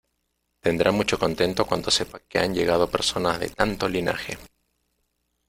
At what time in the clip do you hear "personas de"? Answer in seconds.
2.89-3.49